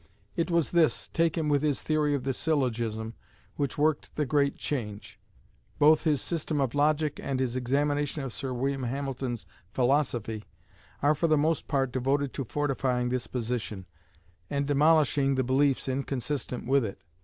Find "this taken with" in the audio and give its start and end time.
0.71-1.61